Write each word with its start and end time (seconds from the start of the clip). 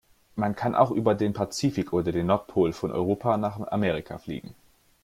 Man 0.35 0.55
kann 0.55 0.73
auch 0.73 0.89
über 0.89 1.13
den 1.13 1.33
Pazifik 1.33 1.93
oder 1.93 2.11
den 2.11 2.25
Nordpol 2.25 2.73
von 2.73 2.91
Europa 2.91 3.37
nach 3.37 3.59
Amerika 3.67 4.17
fliegen. 4.17 4.55